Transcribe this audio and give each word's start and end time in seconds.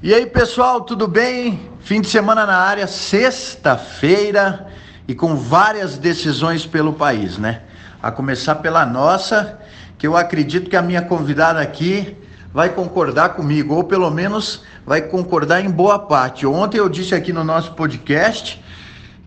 E 0.00 0.14
aí, 0.14 0.26
pessoal, 0.26 0.82
tudo 0.82 1.08
bem? 1.08 1.68
Fim 1.80 2.00
de 2.00 2.06
semana 2.06 2.46
na 2.46 2.56
área, 2.56 2.86
sexta-feira 2.86 4.68
e 5.08 5.14
com 5.14 5.34
várias 5.34 5.98
decisões 5.98 6.64
pelo 6.64 6.92
país, 6.92 7.36
né? 7.36 7.62
A 8.00 8.12
começar 8.12 8.54
pela 8.54 8.86
nossa, 8.86 9.58
que 9.98 10.06
eu 10.06 10.16
acredito 10.16 10.70
que 10.70 10.76
a 10.76 10.82
minha 10.82 11.02
convidada 11.02 11.60
aqui 11.60 12.16
vai 12.54 12.68
concordar 12.68 13.30
comigo, 13.30 13.74
ou 13.74 13.82
pelo 13.82 14.08
menos 14.08 14.62
vai 14.86 15.02
concordar 15.02 15.62
em 15.62 15.68
boa 15.68 15.98
parte. 15.98 16.46
Ontem 16.46 16.78
eu 16.78 16.88
disse 16.88 17.12
aqui 17.12 17.32
no 17.32 17.42
nosso 17.42 17.72
podcast 17.72 18.62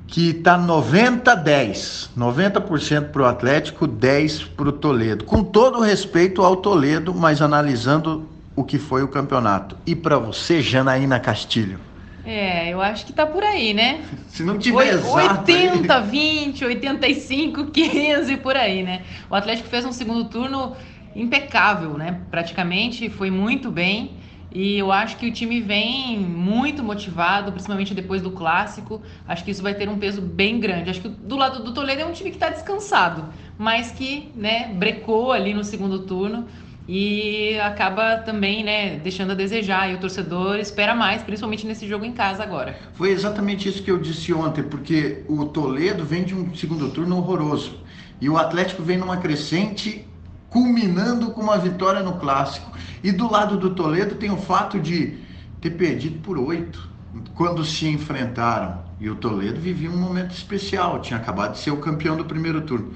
que 0.08 0.34
tá 0.36 0.58
90-10, 0.58 2.12
90% 2.18 3.10
para 3.10 3.22
o 3.24 3.26
Atlético, 3.26 3.86
10% 3.86 4.56
para 4.56 4.70
o 4.70 4.72
Toledo. 4.72 5.26
Com 5.26 5.44
todo 5.44 5.82
respeito 5.82 6.42
ao 6.42 6.56
Toledo, 6.56 7.14
mas 7.14 7.42
analisando 7.42 8.26
o 8.62 8.64
que 8.64 8.78
foi 8.78 9.04
o 9.04 9.08
campeonato. 9.08 9.78
E 9.86 9.96
para 9.96 10.18
você, 10.18 10.62
Janaína 10.62 11.20
Castilho? 11.20 11.80
É, 12.24 12.70
eu 12.70 12.80
acho 12.80 13.06
que 13.06 13.14
tá 13.14 13.26
por 13.26 13.44
aí, 13.44 13.74
né? 13.74 14.02
Se 14.30 14.44
não 14.44 14.58
tiver 14.58 14.94
exato 14.94 15.52
80, 15.52 15.98
aí... 15.98 16.10
20, 16.10 16.66
85, 16.66 17.66
15, 17.66 18.38
por 18.38 18.56
aí, 18.56 18.84
né? 18.84 19.02
O 19.30 19.36
Atlético 19.36 19.68
fez 19.68 19.84
um 19.84 19.92
segundo 19.92 20.26
turno 20.26 20.76
impecável, 21.16 21.98
né? 21.98 22.22
Praticamente 22.30 23.10
foi 23.10 23.32
muito 23.32 23.72
bem. 23.72 24.12
E 24.54 24.78
eu 24.78 24.92
acho 24.92 25.16
que 25.16 25.28
o 25.28 25.32
time 25.32 25.62
vem 25.62 26.20
muito 26.20 26.84
motivado, 26.84 27.52
principalmente 27.52 27.94
depois 27.94 28.22
do 28.22 28.32
clássico. 28.32 29.02
Acho 29.26 29.44
que 29.46 29.52
isso 29.52 29.64
vai 29.64 29.74
ter 29.74 29.88
um 29.88 29.98
peso 29.98 30.22
bem 30.22 30.60
grande. 30.60 30.90
Acho 30.90 31.02
que 31.02 31.08
do 31.08 31.38
lado 31.38 31.64
do 31.64 31.74
Toledo 31.74 32.02
é 32.02 32.06
um 32.06 32.12
time 32.12 32.30
que 32.30 32.36
está 32.36 32.50
descansado, 32.50 33.26
mas 33.58 33.92
que, 33.92 34.30
né, 34.36 34.72
brecou 34.76 35.32
ali 35.32 35.54
no 35.54 35.64
segundo 35.64 36.00
turno 36.00 36.48
e 36.88 37.60
acaba 37.60 38.18
também, 38.18 38.64
né, 38.64 38.98
deixando 38.98 39.32
a 39.32 39.36
desejar. 39.36 39.90
E 39.92 39.96
o 39.96 40.00
torcedor 40.00 40.58
espera 40.58 40.96
mais, 40.96 41.22
principalmente 41.22 41.66
nesse 41.66 41.88
jogo 41.88 42.06
em 42.06 42.12
casa 42.12 42.44
agora. 42.44 42.76
Foi 42.94 43.12
exatamente 43.12 43.70
isso 43.70 43.84
que 43.84 43.92
eu 43.92 43.98
disse 43.98 44.34
ontem, 44.34 44.64
porque 44.64 45.24
o 45.28 45.46
Toledo 45.46 46.04
vem 46.04 46.24
de 46.24 46.36
um 46.36 46.54
segundo 46.56 46.90
turno 46.90 47.18
horroroso 47.18 47.80
e 48.20 48.30
o 48.30 48.38
Atlético 48.38 48.84
vem 48.84 48.98
numa 48.98 49.18
crescente, 49.18 50.08
culminando 50.50 51.32
com 51.32 51.42
uma 51.42 51.58
vitória 51.58 52.02
no 52.02 52.14
clássico. 52.14 52.72
E 53.04 53.12
do 53.12 53.30
lado 53.30 53.58
do 53.58 53.72
Toledo 53.72 54.16
tem 54.16 54.32
o 54.32 54.38
fato 54.38 54.80
de 54.80 55.18
ter 55.60 55.72
perdido 55.72 56.20
por 56.20 56.38
oito 56.38 56.90
quando 57.36 57.64
se 57.64 57.88
enfrentaram. 57.88 58.80
E 59.00 59.10
o 59.10 59.16
Toledo 59.16 59.60
vivia 59.60 59.90
um 59.90 59.98
momento 59.98 60.32
especial, 60.32 61.00
tinha 61.00 61.18
acabado 61.18 61.54
de 61.54 61.60
ser 61.60 61.72
o 61.72 61.78
campeão 61.78 62.16
do 62.16 62.26
primeiro 62.26 62.62
turno. 62.62 62.94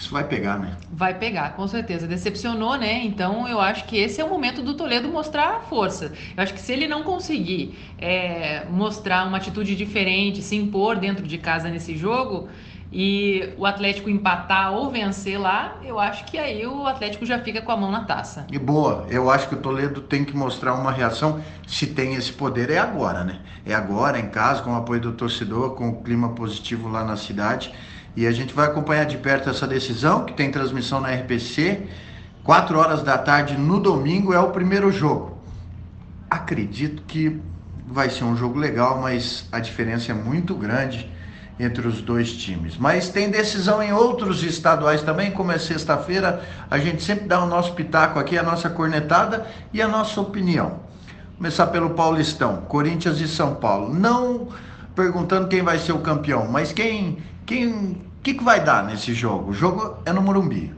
Isso 0.00 0.14
vai 0.14 0.24
pegar, 0.24 0.58
né? 0.58 0.78
Vai 0.90 1.12
pegar, 1.12 1.50
com 1.50 1.68
certeza. 1.68 2.06
Decepcionou, 2.06 2.74
né? 2.76 3.04
Então 3.04 3.46
eu 3.46 3.60
acho 3.60 3.84
que 3.84 3.98
esse 3.98 4.18
é 4.18 4.24
o 4.24 4.30
momento 4.30 4.62
do 4.62 4.72
Toledo 4.72 5.08
mostrar 5.08 5.56
a 5.56 5.60
força. 5.60 6.14
Eu 6.34 6.42
acho 6.42 6.54
que 6.54 6.60
se 6.60 6.72
ele 6.72 6.88
não 6.88 7.02
conseguir 7.02 7.78
é, 7.98 8.64
mostrar 8.70 9.26
uma 9.26 9.36
atitude 9.36 9.76
diferente, 9.76 10.40
se 10.40 10.56
impor 10.56 10.96
dentro 10.96 11.26
de 11.26 11.36
casa 11.36 11.68
nesse 11.68 11.98
jogo 11.98 12.48
e 12.90 13.50
o 13.58 13.66
Atlético 13.66 14.08
empatar 14.08 14.72
ou 14.72 14.90
vencer 14.90 15.38
lá, 15.38 15.76
eu 15.84 15.98
acho 16.00 16.24
que 16.24 16.38
aí 16.38 16.66
o 16.66 16.86
Atlético 16.86 17.26
já 17.26 17.38
fica 17.38 17.60
com 17.60 17.70
a 17.70 17.76
mão 17.76 17.90
na 17.90 18.04
taça. 18.04 18.46
E 18.50 18.58
boa, 18.58 19.06
eu 19.10 19.30
acho 19.30 19.50
que 19.50 19.54
o 19.54 19.58
Toledo 19.58 20.00
tem 20.00 20.24
que 20.24 20.34
mostrar 20.34 20.72
uma 20.72 20.90
reação, 20.90 21.42
se 21.66 21.86
tem 21.86 22.14
esse 22.14 22.32
poder, 22.32 22.70
é 22.70 22.78
agora, 22.78 23.22
né? 23.22 23.40
É 23.66 23.74
agora, 23.74 24.18
em 24.18 24.30
casa, 24.30 24.62
com 24.62 24.72
o 24.72 24.76
apoio 24.76 25.02
do 25.02 25.12
torcedor, 25.12 25.74
com 25.74 25.90
o 25.90 26.02
clima 26.02 26.30
positivo 26.30 26.88
lá 26.88 27.04
na 27.04 27.16
cidade. 27.16 27.70
E 28.16 28.26
a 28.26 28.32
gente 28.32 28.52
vai 28.52 28.66
acompanhar 28.66 29.04
de 29.04 29.16
perto 29.16 29.48
essa 29.48 29.66
decisão, 29.66 30.24
que 30.24 30.32
tem 30.32 30.50
transmissão 30.50 31.00
na 31.00 31.10
RPC. 31.10 31.86
4 32.42 32.78
horas 32.78 33.02
da 33.02 33.16
tarde 33.16 33.56
no 33.56 33.78
domingo 33.78 34.32
é 34.32 34.40
o 34.40 34.50
primeiro 34.50 34.90
jogo. 34.90 35.38
Acredito 36.28 37.02
que 37.06 37.40
vai 37.86 38.08
ser 38.10 38.24
um 38.24 38.36
jogo 38.36 38.58
legal, 38.58 39.00
mas 39.00 39.48
a 39.52 39.60
diferença 39.60 40.12
é 40.12 40.14
muito 40.14 40.54
grande 40.54 41.10
entre 41.58 41.86
os 41.86 42.00
dois 42.00 42.32
times. 42.32 42.76
Mas 42.78 43.10
tem 43.10 43.30
decisão 43.30 43.82
em 43.82 43.92
outros 43.92 44.42
estaduais 44.42 45.02
também, 45.02 45.30
como 45.30 45.52
é 45.52 45.58
sexta-feira, 45.58 46.42
a 46.70 46.78
gente 46.78 47.02
sempre 47.02 47.26
dá 47.26 47.42
o 47.42 47.46
nosso 47.46 47.74
pitaco 47.74 48.18
aqui, 48.18 48.38
a 48.38 48.42
nossa 48.42 48.70
cornetada 48.70 49.46
e 49.72 49.82
a 49.82 49.86
nossa 49.86 50.20
opinião. 50.20 50.80
Começar 51.36 51.66
pelo 51.66 51.90
Paulistão, 51.90 52.62
Corinthians 52.68 53.20
e 53.20 53.28
São 53.28 53.56
Paulo. 53.56 53.92
Não 53.92 54.48
perguntando 54.94 55.48
quem 55.48 55.62
vai 55.62 55.78
ser 55.78 55.92
o 55.92 55.98
campeão, 55.98 56.48
mas 56.48 56.72
quem 56.72 57.18
quem 57.50 57.96
que, 58.22 58.34
que 58.34 58.44
vai 58.44 58.62
dar 58.62 58.84
nesse 58.84 59.12
jogo? 59.12 59.50
O 59.50 59.52
jogo 59.52 59.96
é 60.06 60.12
no 60.12 60.22
Morumbi. 60.22 60.72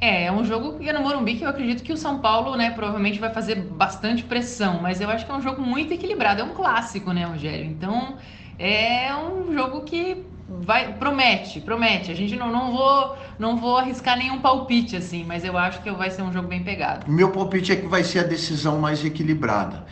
É, 0.00 0.24
é 0.24 0.32
um 0.32 0.42
jogo 0.42 0.78
que 0.78 0.88
é 0.88 0.92
no 0.94 1.02
Morumbi 1.02 1.36
que 1.36 1.44
eu 1.44 1.48
acredito 1.48 1.82
que 1.82 1.92
o 1.92 1.96
São 1.96 2.20
Paulo, 2.20 2.56
né, 2.56 2.70
provavelmente 2.70 3.18
vai 3.18 3.30
fazer 3.30 3.56
bastante 3.56 4.22
pressão, 4.24 4.80
mas 4.80 5.02
eu 5.02 5.10
acho 5.10 5.26
que 5.26 5.30
é 5.30 5.34
um 5.34 5.42
jogo 5.42 5.60
muito 5.60 5.92
equilibrado, 5.92 6.40
é 6.40 6.44
um 6.44 6.54
clássico, 6.54 7.12
né, 7.12 7.24
Rogério? 7.24 7.66
Então, 7.66 8.16
é 8.58 9.14
um 9.14 9.52
jogo 9.52 9.82
que 9.82 10.24
vai 10.48 10.94
promete, 10.94 11.60
promete. 11.60 12.10
A 12.10 12.14
gente 12.14 12.34
não, 12.34 12.50
não 12.50 12.72
vou 12.72 13.16
não 13.38 13.56
vou 13.58 13.76
arriscar 13.76 14.16
nenhum 14.16 14.38
palpite 14.38 14.96
assim, 14.96 15.22
mas 15.24 15.44
eu 15.44 15.58
acho 15.58 15.82
que 15.82 15.90
vai 15.90 16.10
ser 16.10 16.22
um 16.22 16.32
jogo 16.32 16.48
bem 16.48 16.62
pegado. 16.62 17.10
Meu 17.10 17.30
palpite 17.30 17.72
é 17.72 17.76
que 17.76 17.86
vai 17.86 18.04
ser 18.04 18.20
a 18.20 18.22
decisão 18.22 18.78
mais 18.78 19.04
equilibrada 19.04 19.84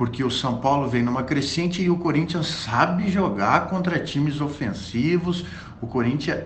porque 0.00 0.24
o 0.24 0.30
São 0.30 0.56
Paulo 0.56 0.88
vem 0.88 1.02
numa 1.02 1.22
crescente 1.22 1.82
e 1.82 1.90
o 1.90 1.98
Corinthians 1.98 2.46
sabe 2.46 3.10
jogar 3.10 3.66
contra 3.68 4.00
times 4.00 4.40
ofensivos. 4.40 5.44
O 5.78 5.86
Corinthians 5.86 6.44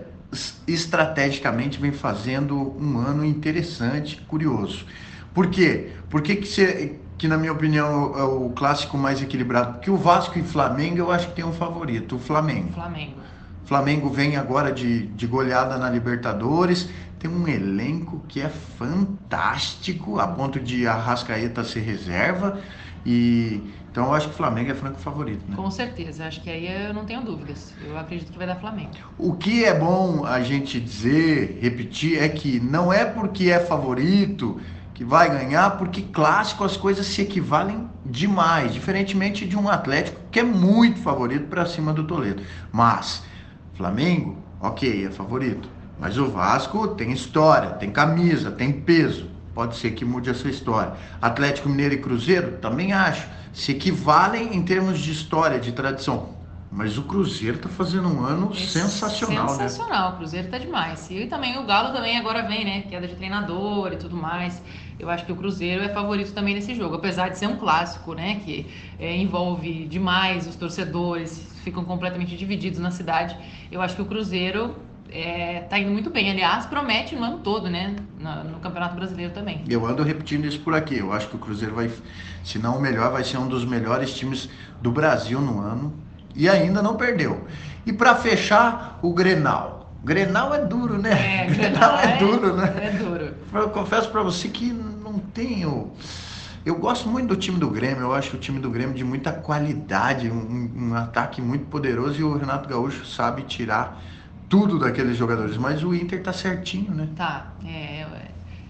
estrategicamente 0.67 1.79
vem 1.79 1.93
fazendo 1.93 2.75
um 2.77 2.97
ano 2.97 3.23
interessante, 3.23 4.17
curioso. 4.27 4.85
Por 5.33 5.47
quê? 5.47 5.91
Por 6.09 6.21
que, 6.21 6.35
que, 6.35 6.45
você, 6.45 6.99
que 7.17 7.29
na 7.29 7.37
minha 7.37 7.53
opinião, 7.53 8.13
é 8.19 8.23
o 8.23 8.49
clássico 8.49 8.97
mais 8.97 9.21
equilibrado? 9.21 9.75
Porque 9.75 9.89
o 9.89 9.95
Vasco 9.95 10.37
e 10.37 10.43
Flamengo 10.43 10.97
eu 10.97 11.09
acho 11.09 11.29
que 11.29 11.35
tem 11.35 11.45
um 11.45 11.53
favorito, 11.53 12.17
o 12.17 12.19
Flamengo. 12.19 12.73
Flamengo. 12.73 13.21
Flamengo 13.63 14.09
vem 14.09 14.35
agora 14.35 14.69
de, 14.69 15.07
de 15.07 15.25
goleada 15.25 15.77
na 15.77 15.89
Libertadores, 15.89 16.89
tem 17.17 17.31
um 17.31 17.47
elenco 17.47 18.21
que 18.27 18.41
é 18.41 18.49
fantástico, 18.49 20.19
a 20.19 20.27
ponto 20.27 20.59
de 20.59 20.85
Arrascaeta 20.85 21.63
ser 21.63 21.79
reserva. 21.79 22.59
E 23.05 23.61
então 23.95 24.07
eu 24.07 24.13
acho 24.13 24.27
que 24.27 24.33
o 24.33 24.37
Flamengo 24.37 24.71
é 24.71 24.73
franco 24.73 24.99
favorito, 24.99 25.49
né? 25.49 25.55
Com 25.55 25.71
certeza, 25.71 26.25
acho 26.25 26.41
que 26.41 26.49
aí 26.49 26.87
eu 26.87 26.93
não 26.93 27.05
tenho 27.05 27.21
dúvidas. 27.21 27.73
Eu 27.81 27.97
acredito 27.97 28.29
que 28.29 28.37
vai 28.37 28.45
dar 28.45 28.57
Flamengo. 28.57 28.91
O 29.17 29.31
que 29.35 29.63
é 29.63 29.73
bom 29.73 30.25
a 30.25 30.41
gente 30.41 30.81
dizer, 30.81 31.59
repetir, 31.61 32.21
é 32.21 32.27
que 32.27 32.59
não 32.59 32.91
é 32.91 33.05
porque 33.05 33.49
é 33.49 33.57
favorito 33.57 34.59
que 34.93 35.05
vai 35.05 35.29
ganhar, 35.29 35.77
porque 35.77 36.01
clássico 36.01 36.65
as 36.65 36.75
coisas 36.75 37.05
se 37.05 37.21
equivalem 37.21 37.87
demais, 38.05 38.73
diferentemente 38.73 39.47
de 39.47 39.57
um 39.57 39.69
Atlético 39.69 40.19
que 40.29 40.41
é 40.41 40.43
muito 40.43 40.99
favorito 40.99 41.47
para 41.47 41.65
cima 41.65 41.93
do 41.93 42.03
Toledo. 42.03 42.43
Mas 42.73 43.23
Flamengo, 43.75 44.37
ok, 44.59 45.05
é 45.05 45.09
favorito. 45.09 45.69
Mas 45.97 46.17
o 46.17 46.27
Vasco 46.27 46.89
tem 46.89 47.13
história, 47.13 47.69
tem 47.69 47.89
camisa, 47.91 48.51
tem 48.51 48.73
peso 48.73 49.34
pode 49.55 49.77
ser 49.77 49.91
que 49.91 50.03
mude 50.03 50.29
essa 50.29 50.49
história. 50.49 50.93
Atlético 51.21 51.69
Mineiro 51.69 51.95
e 51.95 51.97
Cruzeiro, 51.97 52.57
também 52.57 52.91
acho, 52.91 53.25
se 53.53 53.71
equivalem 53.71 54.53
em 54.53 54.61
termos 54.61 54.99
de 54.99 55.11
história, 55.11 55.57
de 55.57 55.71
tradição. 55.71 56.35
Mas 56.69 56.97
o 56.97 57.03
Cruzeiro 57.03 57.55
está 57.55 57.69
fazendo 57.69 58.09
um 58.09 58.25
ano 58.25 58.53
sensacional, 58.53 59.47
sensacional, 59.47 59.57
né? 59.57 59.69
Sensacional, 59.69 60.11
o 60.11 60.17
Cruzeiro 60.17 60.47
está 60.47 60.57
demais. 60.57 61.09
E 61.09 61.25
também 61.27 61.57
o 61.57 61.63
Galo 61.63 61.93
também 61.93 62.17
agora 62.17 62.41
vem, 62.45 62.65
né? 62.65 62.81
Queda 62.81 63.07
de 63.07 63.15
treinador 63.15 63.93
e 63.93 63.95
tudo 63.95 64.17
mais. 64.17 64.61
Eu 64.99 65.09
acho 65.09 65.25
que 65.25 65.31
o 65.31 65.37
Cruzeiro 65.37 65.81
é 65.83 65.89
favorito 65.89 66.33
também 66.33 66.53
nesse 66.53 66.75
jogo, 66.75 66.95
apesar 66.95 67.29
de 67.29 67.37
ser 67.37 67.47
um 67.47 67.55
clássico, 67.55 68.13
né? 68.13 68.41
Que 68.43 68.69
é, 68.99 69.15
envolve 69.15 69.85
demais 69.85 70.47
os 70.47 70.57
torcedores, 70.57 71.47
ficam 71.63 71.85
completamente 71.85 72.35
divididos 72.35 72.79
na 72.79 72.91
cidade. 72.91 73.37
Eu 73.71 73.81
acho 73.81 73.95
que 73.95 74.01
o 74.01 74.05
Cruzeiro 74.05 74.75
é, 75.15 75.61
tá 75.69 75.79
indo 75.79 75.91
muito 75.91 76.09
bem. 76.09 76.29
Aliás, 76.29 76.65
promete 76.65 77.15
no 77.15 77.23
ano 77.23 77.37
todo, 77.39 77.69
né? 77.69 77.95
No, 78.19 78.43
no, 78.43 78.59
Campeonato 78.59 78.95
Brasileiro 78.95 79.33
também. 79.33 79.63
Eu 79.67 79.85
ando 79.85 80.03
repetindo 80.03 80.45
isso 80.45 80.59
por 80.59 80.75
aqui. 80.75 80.97
Eu 80.97 81.13
acho 81.13 81.29
que 81.29 81.35
o 81.37 81.39
Cruzeiro 81.39 81.73
vai, 81.73 81.89
se 82.43 82.59
não 82.59 82.77
o 82.77 82.81
melhor, 82.81 83.11
vai 83.11 83.23
ser 83.23 83.37
um 83.37 83.47
dos 83.47 83.63
melhores 83.63 84.13
times 84.13 84.49
do 84.81 84.91
Brasil 84.91 85.39
no 85.39 85.61
ano. 85.61 85.93
E 86.35 86.49
ainda 86.49 86.81
não 86.81 86.97
perdeu. 86.97 87.47
E 87.85 87.93
para 87.93 88.13
fechar, 88.15 88.99
o 89.01 89.13
Grenal. 89.13 89.93
Grenal 90.03 90.53
é 90.53 90.65
duro, 90.65 90.97
né? 90.97 91.43
É, 91.43 91.45
Grenal 91.49 91.97
é, 91.97 92.13
é 92.13 92.17
duro, 92.17 92.53
né? 92.53 92.73
É 92.77 92.89
duro. 92.91 93.33
Eu 93.53 93.69
confesso 93.69 94.09
para 94.09 94.21
você 94.21 94.49
que 94.49 94.73
não 94.73 95.17
tenho. 95.17 95.93
Eu 96.65 96.75
gosto 96.75 97.07
muito 97.07 97.27
do 97.27 97.37
time 97.37 97.57
do 97.57 97.69
Grêmio, 97.69 98.01
eu 98.01 98.13
acho 98.13 98.35
o 98.35 98.39
time 98.39 98.59
do 98.59 98.69
Grêmio 98.69 98.95
de 98.95 99.03
muita 99.03 99.31
qualidade, 99.31 100.29
um, 100.31 100.71
um 100.75 100.95
ataque 100.95 101.39
muito 101.39 101.67
poderoso 101.67 102.19
e 102.19 102.23
o 102.23 102.35
Renato 102.35 102.67
Gaúcho 102.67 103.05
sabe 103.05 103.43
tirar 103.43 104.01
tudo 104.49 104.79
daqueles 104.79 105.17
jogadores, 105.17 105.57
mas 105.57 105.83
o 105.83 105.93
Inter 105.93 106.21
tá 106.21 106.33
certinho, 106.33 106.93
né? 106.93 107.09
Tá, 107.15 107.53
é, 107.65 108.05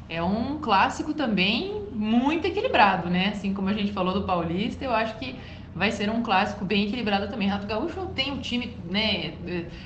é 0.09 0.23
um 0.23 0.59
clássico 0.59 1.13
também 1.13 1.87
muito 1.91 2.47
equilibrado, 2.47 3.09
né? 3.09 3.29
Assim 3.29 3.53
como 3.53 3.69
a 3.69 3.73
gente 3.73 3.91
falou 3.91 4.13
do 4.13 4.23
Paulista, 4.23 4.83
eu 4.83 4.93
acho 4.93 5.17
que 5.17 5.39
vai 5.75 5.91
ser 5.91 6.09
um 6.09 6.23
clássico 6.23 6.63
bem 6.63 6.87
equilibrado 6.87 7.27
também. 7.27 7.49
Renato 7.49 7.67
Gaúcho 7.67 8.05
tem 8.07 8.31
o 8.31 8.37
time 8.39 8.77
né, 8.89 9.33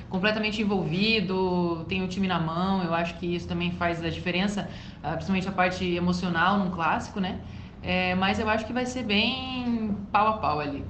completamente 0.07 0.61
envolvido, 0.61 1.83
tem 1.89 2.03
o 2.03 2.07
time 2.07 2.27
na 2.27 2.39
mão, 2.39 2.83
eu 2.83 2.93
acho 2.93 3.17
que 3.17 3.25
isso 3.35 3.47
também 3.47 3.71
faz 3.71 4.03
a 4.03 4.09
diferença, 4.09 4.69
ah, 5.01 5.13
principalmente 5.13 5.47
a 5.49 5.51
parte 5.51 5.83
emocional 5.85 6.59
num 6.59 6.69
clássico, 6.69 7.19
né? 7.19 7.39
É, 7.81 8.13
mas 8.15 8.39
eu 8.39 8.47
acho 8.49 8.65
que 8.67 8.73
vai 8.73 8.85
ser 8.85 9.03
bem 9.03 9.95
pau 10.11 10.27
a 10.27 10.37
pau 10.37 10.59
ali. 10.59 10.85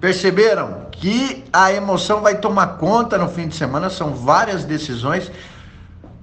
Perceberam 0.00 0.86
que 0.90 1.44
a 1.52 1.72
emoção 1.72 2.22
vai 2.22 2.38
tomar 2.38 2.78
conta 2.78 3.18
no 3.18 3.28
fim 3.28 3.46
de 3.46 3.54
semana, 3.54 3.90
são 3.90 4.14
várias 4.14 4.64
decisões. 4.64 5.30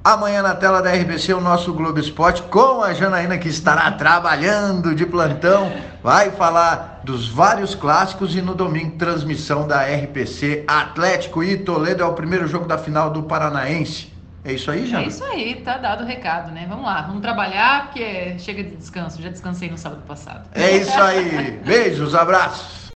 Amanhã 0.03 0.41
na 0.41 0.55
tela 0.55 0.81
da 0.81 0.91
RBC 0.91 1.33
o 1.33 1.41
nosso 1.41 1.73
Globo 1.73 1.99
Esporte 1.99 2.41
com 2.43 2.81
a 2.81 2.93
Janaína 2.93 3.37
que 3.37 3.49
estará 3.49 3.91
trabalhando 3.91 4.95
de 4.95 5.05
plantão, 5.05 5.71
vai 6.01 6.31
falar 6.31 7.01
dos 7.03 7.27
vários 7.27 7.75
clássicos 7.75 8.35
e 8.35 8.41
no 8.41 8.55
domingo 8.55 8.97
transmissão 8.97 9.67
da 9.67 9.83
RPC 9.83 10.63
Atlético 10.65 11.43
e 11.43 11.57
Toledo 11.57 12.01
é 12.01 12.05
o 12.05 12.13
primeiro 12.13 12.47
jogo 12.47 12.65
da 12.65 12.77
final 12.77 13.09
do 13.09 13.23
Paranaense. 13.23 14.11
É 14.45 14.53
isso 14.53 14.71
aí, 14.71 14.87
Jana? 14.87 15.03
É 15.03 15.07
isso 15.07 15.23
aí, 15.25 15.55
tá 15.55 15.77
dado 15.77 16.03
o 16.03 16.07
recado, 16.07 16.51
né? 16.51 16.65
Vamos 16.69 16.85
lá, 16.85 17.01
vamos 17.01 17.21
trabalhar 17.21 17.87
porque 17.87 18.39
chega 18.39 18.63
de 18.63 18.77
descanso, 18.77 19.21
já 19.21 19.29
descansei 19.29 19.69
no 19.69 19.77
sábado 19.77 20.03
passado. 20.07 20.47
É 20.53 20.77
isso 20.77 20.97
aí. 20.99 21.59
Beijos, 21.65 22.15
abraços. 22.15 22.86